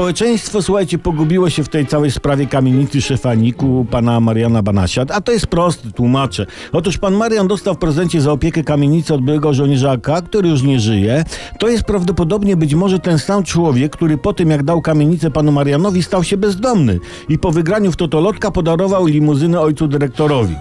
Społeczeństwo, 0.00 0.62
słuchajcie, 0.62 0.98
pogubiło 0.98 1.50
się 1.50 1.64
w 1.64 1.68
tej 1.68 1.86
całej 1.86 2.10
sprawie 2.10 2.46
kamienicy 2.46 3.02
szefaniku 3.02 3.86
pana 3.90 4.20
Mariana 4.20 4.62
Banasia. 4.62 5.04
A 5.08 5.20
to 5.20 5.32
jest 5.32 5.46
proste, 5.46 5.92
tłumaczę. 5.92 6.46
Otóż 6.72 6.98
pan 6.98 7.14
Marian 7.14 7.48
dostał 7.48 7.74
w 7.74 7.78
prezencie 7.78 8.20
za 8.20 8.32
opiekę 8.32 8.62
kamienicy 8.62 9.14
od 9.14 9.20
byłego 9.20 9.54
żołnierza 9.54 9.90
AK, 9.90 10.08
który 10.24 10.48
już 10.48 10.62
nie 10.62 10.80
żyje. 10.80 11.24
To 11.58 11.68
jest 11.68 11.84
prawdopodobnie 11.84 12.56
być 12.56 12.74
może 12.74 12.98
ten 12.98 13.18
sam 13.18 13.42
człowiek, 13.42 13.92
który 13.92 14.18
po 14.18 14.32
tym 14.32 14.50
jak 14.50 14.62
dał 14.62 14.82
kamienicę 14.82 15.30
panu 15.30 15.52
Marianowi 15.52 16.02
stał 16.02 16.24
się 16.24 16.36
bezdomny 16.36 16.98
i 17.28 17.38
po 17.38 17.50
wygraniu 17.52 17.92
w 17.92 17.96
Totolotka 17.96 18.50
podarował 18.50 19.06
limuzynę 19.06 19.60
ojcu 19.60 19.88
dyrektorowi. 19.88 20.54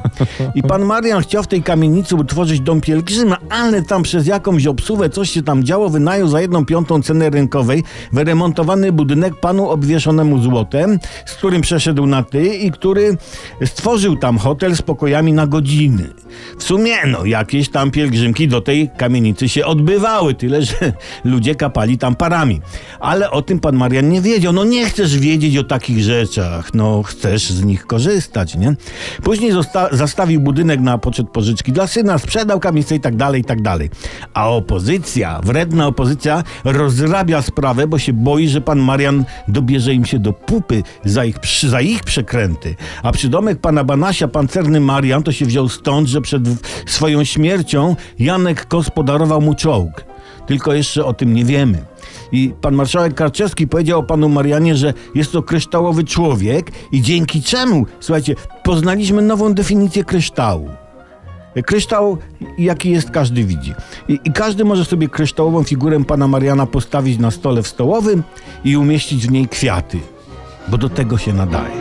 I 0.56 0.64
pan 0.64 0.86
Marian 0.86 1.22
chciał 1.22 1.44
w 1.44 1.48
tej 1.48 1.64
kamienicy 1.64 2.16
utworzyć 2.16 2.62
dom 2.62 2.82
pielgrzyma, 2.82 3.38
ale 3.50 3.82
tam 3.82 4.04
przez 4.04 4.28
jakąś 4.28 4.68
obsuwę 4.68 5.10
coś 5.10 5.30
się 5.30 5.44
tam 5.44 5.64
działo, 5.64 5.90
wynajął 5.90 6.28
za 6.28 6.42
jedną 6.42 6.66
piątą 6.66 7.02
cenę 7.02 7.30
rynkowej 7.30 7.84
wyremontowany 8.14 8.92
budynek 8.92 9.29
panu 9.36 9.70
obwieszonemu 9.70 10.40
złotem, 10.40 11.00
z 11.26 11.34
którym 11.34 11.62
przeszedł 11.62 12.06
na 12.06 12.24
ty 12.24 12.48
i 12.56 12.72
który 12.72 13.18
stworzył 13.66 14.16
tam 14.16 14.38
hotel 14.38 14.76
z 14.76 14.82
pokojami 14.82 15.34
na 15.34 15.48
godziny. 15.48 16.10
W 16.58 16.64
sumie, 16.64 16.96
no, 17.08 17.26
jakieś 17.26 17.70
tam 17.70 17.92
pielgrzymki 17.92 18.48
do 18.48 18.62
tej 18.62 18.90
kamienicy 18.98 19.50
się 19.50 19.66
odbywały, 19.66 20.34
tyle 20.34 20.62
że 20.62 20.76
ludzie 21.24 21.56
kapali 21.56 21.98
tam 21.98 22.16
parami. 22.16 22.62
Ale 23.00 23.32
o 23.32 23.42
tym 23.42 23.60
pan 23.60 23.76
Marian 23.76 24.10
nie 24.10 24.22
wiedział. 24.22 24.54
No 24.54 24.64
nie 24.64 24.86
chcesz 24.86 25.18
wiedzieć 25.20 25.58
o 25.58 25.64
takich 25.64 26.00
rzeczach, 26.00 26.74
no 26.74 27.04
chcesz 27.04 27.50
z 27.50 27.64
nich 27.64 27.88
korzystać, 27.88 28.56
nie? 28.56 28.76
Później 29.24 29.52
zosta- 29.52 29.90
zastawił 29.92 30.42
budynek 30.42 30.80
na 30.80 30.98
poczet 30.98 31.30
pożyczki 31.30 31.72
dla 31.72 31.88
syna, 31.88 32.18
sprzedał 32.18 32.60
kamienicę 32.60 32.96
i 32.96 33.00
tak 33.00 33.16
dalej, 33.16 33.42
i 33.42 33.44
tak 33.44 33.62
dalej. 33.62 33.90
A 34.34 34.50
opozycja, 34.50 35.40
wredna 35.44 35.88
opozycja 35.88 36.44
rozrabia 36.64 37.42
sprawę, 37.42 37.88
bo 37.88 38.00
się 38.00 38.14
boi, 38.14 38.48
że 38.48 38.62
pan 38.62 38.80
Marian 38.80 39.19
dobierze 39.48 39.94
im 39.94 40.06
się 40.06 40.20
do 40.20 40.34
pupy 40.34 40.84
za 41.06 41.26
ich, 41.26 41.36
za 41.64 41.82
ich 41.82 42.04
przekręty. 42.04 42.76
A 43.04 43.12
przydomek 43.12 43.60
pana 43.60 43.84
Banasia, 43.84 44.28
pancerny 44.28 44.80
Marian, 44.80 45.24
to 45.24 45.32
się 45.32 45.46
wziął 45.46 45.70
stąd, 45.70 46.08
że 46.08 46.22
przed 46.22 46.44
swoją 46.86 47.24
śmiercią 47.24 47.96
Janek 48.20 48.66
Kos 48.66 48.90
podarował 48.90 49.42
mu 49.42 49.56
czołg. 49.56 50.06
Tylko 50.48 50.74
jeszcze 50.74 51.06
o 51.06 51.14
tym 51.14 51.34
nie 51.34 51.46
wiemy. 51.46 51.84
I 52.32 52.54
pan 52.62 52.76
marszałek 52.76 53.14
Karczewski 53.14 53.68
powiedział 53.68 54.00
o 54.00 54.04
panu 54.04 54.30
Marianie, 54.30 54.76
że 54.76 54.94
jest 55.16 55.32
to 55.32 55.44
kryształowy 55.44 56.04
człowiek 56.04 56.72
i 56.92 57.02
dzięki 57.02 57.42
czemu, 57.42 57.86
słuchajcie, 58.00 58.36
poznaliśmy 58.64 59.22
nową 59.22 59.54
definicję 59.54 60.04
kryształu. 60.04 60.70
Kryształ, 61.66 62.18
jaki 62.58 62.92
jest, 62.92 63.12
każdy 63.12 63.44
widzi. 63.44 63.74
I, 64.08 64.20
I 64.24 64.32
każdy 64.32 64.66
może 64.66 64.86
sobie 64.86 65.10
kryształową 65.10 65.64
figurę 65.64 66.06
pana 66.06 66.28
Mariana 66.28 66.66
postawić 66.66 67.20
na 67.20 67.32
stole 67.32 67.64
w 67.64 67.68
stołowym 67.68 68.24
i 68.64 68.78
umieścić 68.78 69.28
w 69.28 69.32
niej 69.32 69.48
kwiaty, 69.48 70.00
bo 70.68 70.78
do 70.78 70.90
tego 70.90 71.18
się 71.18 71.34
nadaje. 71.34 71.72